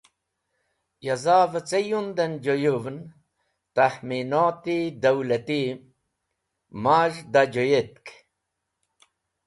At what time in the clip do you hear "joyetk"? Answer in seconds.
7.53-8.05